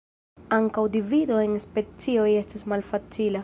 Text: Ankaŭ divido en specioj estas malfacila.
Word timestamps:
Ankaŭ 0.55 0.85
divido 0.95 1.37
en 1.49 1.53
specioj 1.67 2.27
estas 2.43 2.67
malfacila. 2.75 3.37